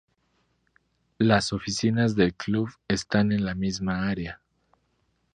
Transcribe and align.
Las 1.19 1.53
oficinas 1.53 2.15
del 2.15 2.33
club 2.33 2.71
están 2.87 3.31
en 3.31 3.45
la 3.45 3.53
misma 3.53 4.07
área. 4.09 4.41